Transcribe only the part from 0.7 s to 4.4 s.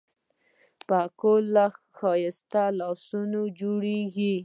پکورې له ښایسته لاسونو جوړېږي